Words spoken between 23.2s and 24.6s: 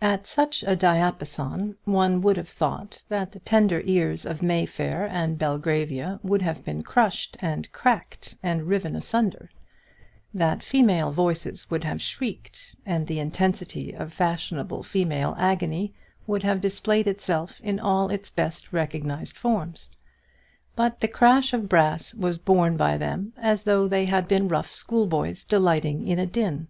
as though they had been